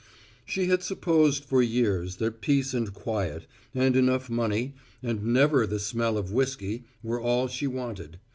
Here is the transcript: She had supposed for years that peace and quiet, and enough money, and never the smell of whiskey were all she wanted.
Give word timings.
She 0.45 0.65
had 0.65 0.81
supposed 0.81 1.45
for 1.45 1.61
years 1.61 2.15
that 2.15 2.41
peace 2.41 2.73
and 2.73 2.91
quiet, 2.91 3.45
and 3.75 3.95
enough 3.95 4.31
money, 4.31 4.73
and 5.03 5.23
never 5.23 5.67
the 5.67 5.77
smell 5.79 6.17
of 6.17 6.31
whiskey 6.31 6.85
were 7.03 7.21
all 7.21 7.47
she 7.47 7.67
wanted. 7.67 8.17